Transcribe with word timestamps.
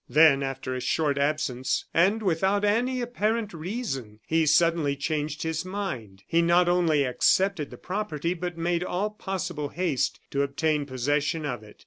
Then, 0.09 0.41
after 0.41 0.73
a 0.73 0.81
short 0.81 1.19
absence, 1.19 1.85
and 1.93 2.23
without 2.23 2.65
any 2.65 3.01
apparent 3.01 3.53
reason, 3.53 4.19
he 4.25 4.47
suddenly 4.47 4.95
changed 4.95 5.43
his 5.43 5.63
mind. 5.63 6.23
He 6.25 6.41
not 6.41 6.67
only 6.67 7.03
accepted 7.03 7.69
the 7.69 7.77
property, 7.77 8.33
but 8.33 8.57
made 8.57 8.83
all 8.83 9.11
possible 9.11 9.69
haste 9.69 10.19
to 10.31 10.41
obtain 10.41 10.87
possession 10.87 11.45
of 11.45 11.61
it. 11.61 11.79